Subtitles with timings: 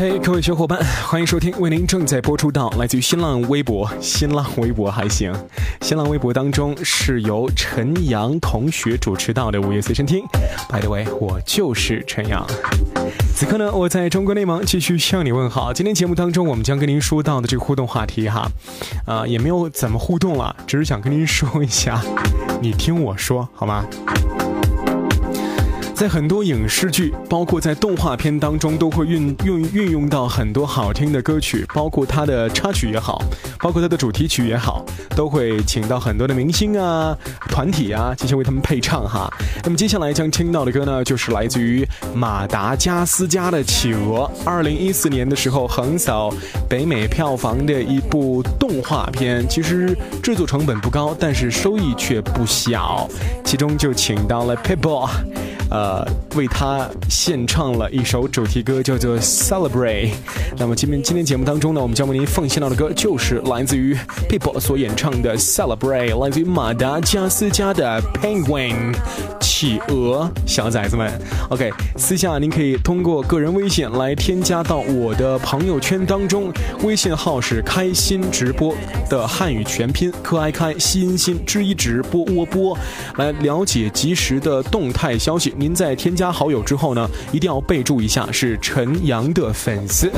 [0.00, 5.30] 嘿，各位小伙伴，欢迎收听为您正在播出到来自于新浪微博、新浪微博还行，
[5.82, 10.24] 新浪微博当中是由陈阳同学主持到的午夜随身听。
[10.70, 12.46] By the way，我就是陈阳。
[13.36, 15.70] 此刻呢，我在中国内蒙继续向你问好。
[15.70, 18.50] 今天节目当中，我们将跟您说到的这个互动话题哈，
[19.04, 22.02] 啊，也没有怎么互动了，只是想跟您说一下，
[22.62, 23.84] 你听我说好吗？
[26.00, 33.22] 在很多影视剧，包括在动画片当中，都会运运运用到很多好听的歌曲，包括它的插曲也好，
[33.58, 34.82] 包括它的主题曲也好，
[35.14, 37.14] 都会请到很多的明星啊、
[37.50, 39.30] 团体啊进行为他们配唱哈。
[39.62, 46.32] 那么接下来将听到的歌呢，就是来自于马达加斯加的企鹅，二零一四年的时候横扫
[46.66, 53.06] 北美票房的一部动画片，其实制作成本不高，但是收益却不小，
[53.44, 55.10] 其中就请到了 People。
[55.70, 56.04] 呃，
[56.34, 60.08] 为他献唱了一首主题歌，叫做《Celebrate》。
[60.58, 63.96] 那么今天今天节目当中呢，我们将为您奉献到的歌就是来自于
[64.28, 68.94] People 所演唱的《Celebrate》，来自于马达加斯加的 Penguin。
[69.60, 71.12] 企鹅小崽子们
[71.50, 76.50] ，OK，私下您可以通过个人微信来添加到我的朋友圈当中，
[76.82, 78.74] 微信号是开心直播
[79.10, 82.74] 的汉语全拼，可爱开心心之一直播窝播，
[83.18, 85.52] 来了解及时的动态消息。
[85.58, 90.10] 您在添加好友之后呢，一定要备注一下是陈阳的粉丝。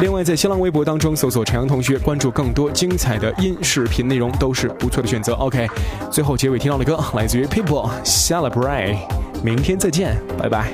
[0.00, 5.34] 另外，在新浪微博当中搜索陈阳同学，关注更多精彩的音视频内容都是不错的选择。
[5.34, 5.68] OK，
[6.10, 8.96] 最后结尾听到的歌来自于 People Celebrate。
[9.44, 10.72] 明天再见，拜拜。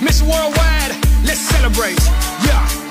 [0.00, 0.94] Miss Worldwide,
[1.26, 1.98] let's celebrate.
[2.46, 2.83] Yeah.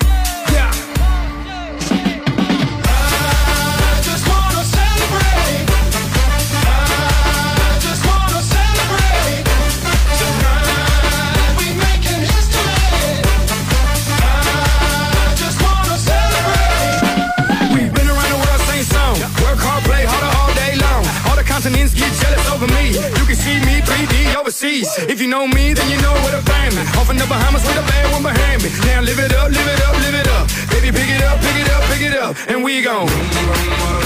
[23.44, 24.88] See me 3D overseas.
[25.12, 26.82] If you know me, then you know to find me.
[26.98, 28.70] Off in the Bahamas with a bad one behind me.
[28.88, 30.46] Now live it up, live it up, live it up.
[30.72, 32.32] Baby, pick it up, pick it up, pick it up.
[32.48, 34.03] And we gon'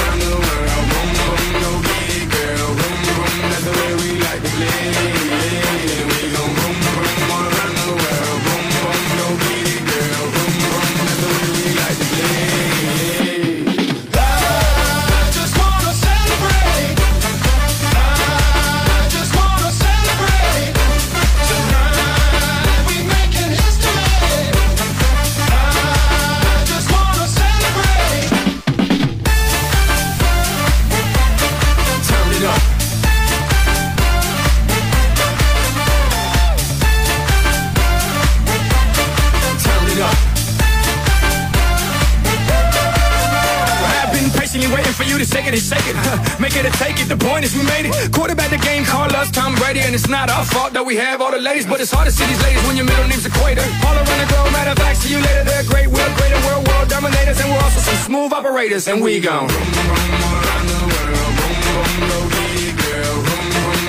[45.25, 45.95] shake it and shake it.
[46.39, 47.07] Make it or take it.
[47.09, 48.11] The point is we made it.
[48.11, 51.21] Quarterback the game, call us Tom Brady, and it's not our fault that we have
[51.21, 53.65] all the ladies, but it's hard to see these ladies when your middle name's Equator.
[53.85, 55.43] All around the globe, matter of fact, see you later.
[55.43, 59.19] They're great, we're greater, we're world dominators, and we're also some smooth operators, and we
[59.19, 59.47] gon'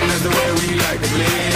[0.08, 1.47] That's the way we like to play.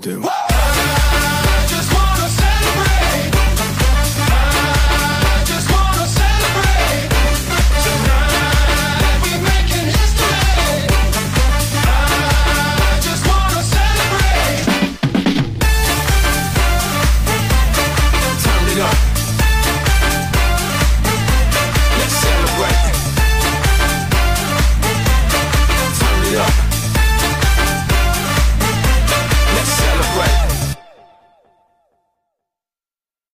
[0.00, 0.39] do.